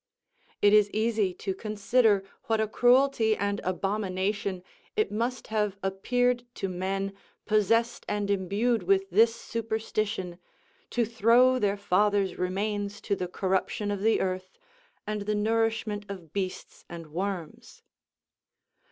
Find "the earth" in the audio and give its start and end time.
14.01-14.57